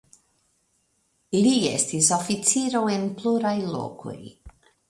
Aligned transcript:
Li 1.35 1.51
estis 1.73 2.09
oficiro 2.17 2.83
en 2.97 3.07
pluraj 3.21 3.55
lokoj. 3.77 4.19